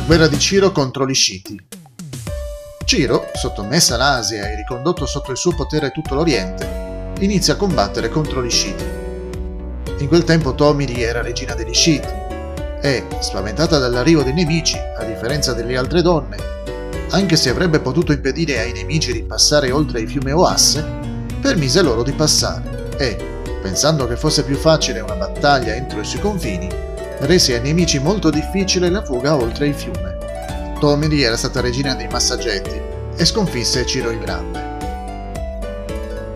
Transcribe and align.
guerra 0.00 0.28
di 0.28 0.38
Ciro 0.38 0.70
contro 0.70 1.06
gli 1.06 1.14
Sciti. 1.14 1.58
Ciro, 2.84 3.28
sottomessa 3.34 3.96
l'Asia 3.96 4.48
e 4.48 4.54
ricondotto 4.54 5.06
sotto 5.06 5.30
il 5.30 5.36
suo 5.36 5.54
potere 5.54 5.90
tutto 5.90 6.14
l'Oriente, 6.14 7.12
inizia 7.20 7.54
a 7.54 7.56
combattere 7.56 8.08
contro 8.08 8.42
gli 8.42 8.50
Sciti. 8.50 8.84
In 9.98 10.08
quel 10.08 10.24
tempo 10.24 10.54
Tomiri 10.54 11.02
era 11.02 11.20
regina 11.20 11.54
degli 11.54 11.74
Sciti 11.74 12.08
e, 12.80 13.06
spaventata 13.18 13.78
dall'arrivo 13.78 14.22
dei 14.22 14.32
nemici, 14.32 14.76
a 14.76 15.04
differenza 15.04 15.52
delle 15.52 15.76
altre 15.76 16.00
donne, 16.00 16.36
anche 17.10 17.36
se 17.36 17.50
avrebbe 17.50 17.80
potuto 17.80 18.12
impedire 18.12 18.58
ai 18.60 18.72
nemici 18.72 19.12
di 19.12 19.24
passare 19.24 19.70
oltre 19.70 20.00
il 20.00 20.08
fiume 20.08 20.32
Oasse, 20.32 20.84
permise 21.40 21.82
loro 21.82 22.02
di 22.02 22.12
passare 22.12 22.96
e, 22.96 23.16
pensando 23.60 24.06
che 24.06 24.16
fosse 24.16 24.44
più 24.44 24.56
facile 24.56 25.00
una 25.00 25.14
battaglia 25.14 25.74
entro 25.74 26.00
i 26.00 26.04
suoi 26.04 26.20
confini, 26.20 26.68
rese 27.20 27.54
ai 27.54 27.60
nemici 27.60 27.98
molto 27.98 28.30
difficile 28.30 28.88
la 28.88 29.02
fuga 29.02 29.34
oltre 29.34 29.66
il 29.66 29.74
fiume. 29.74 30.16
Tomiri 30.78 31.22
era 31.22 31.36
stata 31.36 31.60
regina 31.60 31.94
dei 31.94 32.06
Massagetti 32.06 32.80
e 33.16 33.24
sconfisse 33.24 33.84
Ciro 33.84 34.10
il 34.10 34.20
Grande. 34.20 34.76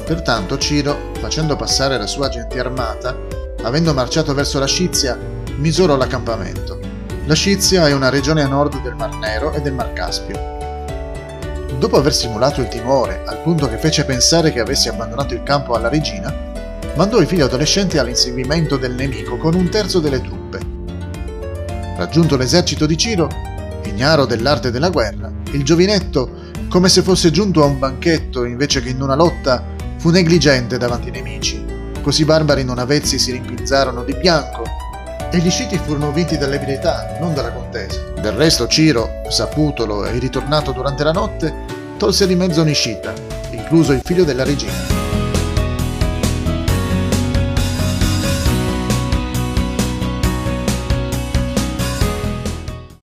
Pertanto 0.05 0.58
Ciro, 0.58 1.10
facendo 1.20 1.55
passare 1.55 1.96
la 1.96 2.08
sua 2.08 2.28
gente 2.28 2.58
armata, 2.58 3.16
avendo 3.62 3.95
marciato 3.95 4.34
verso 4.34 4.58
la 4.58 4.66
Scizia, 4.66 5.16
misurò 5.56 5.96
l'accampamento. 5.96 6.80
La 7.27 7.34
Scizia 7.34 7.86
è 7.86 7.92
una 7.92 8.08
regione 8.08 8.42
a 8.42 8.48
nord 8.48 8.83
del 8.83 8.96
Mar 8.96 9.14
Nero 9.14 9.52
e 9.52 9.60
del 9.60 9.74
Mar 9.74 9.92
Caspio. 9.92 10.50
Dopo 11.78 11.96
aver 11.96 12.12
simulato 12.12 12.60
il 12.60 12.69
timore 12.69 13.22
al 13.24 13.41
punto 13.42 13.69
che 13.69 13.78
fece 13.78 14.05
pensare 14.05 14.52
che 14.52 14.60
avesse 14.60 14.88
abbandonato 14.88 15.34
il 15.34 15.44
campo 15.44 15.74
alla 15.74 15.88
regina, 15.88 16.34
mandò 16.96 17.20
i 17.20 17.27
figli 17.27 17.41
adolescenti 17.41 17.98
all'inseguimento 17.98 18.77
del 18.77 18.94
nemico 18.94 19.36
con 19.36 19.55
un 19.55 19.69
terzo 19.69 20.00
delle 20.00 20.20
truppe 20.20 20.42
Raggiunto 21.97 22.37
l'esercito 22.37 22.87
di 22.87 22.97
Ciro, 22.97 23.29
ignaro 23.85 24.25
dell'arte 24.27 24.71
della 24.71 24.91
guerra, 24.91 25.31
il 25.53 25.62
giovinetto, 25.62 26.41
come 26.69 26.89
se 26.89 27.03
fosse 27.03 27.31
giunto 27.31 27.62
a 27.62 27.67
un 27.67 27.79
banchetto 27.79 28.45
invece 28.45 28.83
che 28.83 28.89
in 28.89 29.03
una 29.03 29.15
lotta, 29.15 29.65
fu 29.98 30.11
negligente 30.11 30.79
davanti 30.79 31.09
ai 31.09 31.13
nemici. 31.13 31.65
Così 32.01 32.23
i 32.23 32.25
barbari 32.25 32.65
non 32.65 32.79
avezzi 32.79 33.19
si 33.19 33.31
rimpinzarono 33.31 34.03
di 34.03 34.15
bianco 34.15 34.65
e 35.31 35.39
gli 35.39 35.51
sciti 35.51 35.79
furono 35.79 36.13
vinti 36.13 36.37
dall'abilità, 36.37 37.17
non 37.20 37.35
dalla 37.35 37.53
contesa. 37.53 38.01
Del 38.20 38.33
resto 38.33 38.67
Ciro, 38.67 39.23
saputolo 39.29 40.05
e 40.05 40.19
ritornato 40.19 40.73
durante 40.73 41.05
la 41.05 41.13
notte, 41.13 41.55
tolse 41.97 42.27
di 42.27 42.35
mezzo 42.35 42.63
un 42.63 42.69
Ishita, 42.69 43.13
incluso 43.51 43.93
il 43.93 44.01
figlio 44.03 44.25
della 44.25 44.45
regina. 44.45 45.02